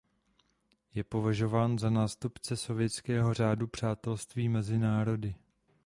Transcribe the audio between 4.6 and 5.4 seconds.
národy.